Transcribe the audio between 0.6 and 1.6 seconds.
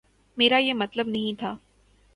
مطلب نہیں تھا۔